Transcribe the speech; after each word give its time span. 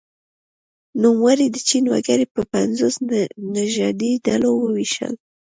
نوموړي 1.03 1.47
د 1.51 1.57
چین 1.67 1.85
وګړي 1.93 2.25
په 2.35 2.41
پنځو 2.53 2.87
نژادي 3.55 4.11
ډلو 4.25 4.49
وویشل. 4.57 5.13